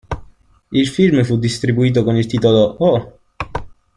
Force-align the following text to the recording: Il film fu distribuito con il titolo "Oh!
Il 0.71 0.87
film 0.87 1.23
fu 1.23 1.37
distribuito 1.37 2.03
con 2.03 2.15
il 2.15 2.25
titolo 2.25 2.75
"Oh! 2.79 3.19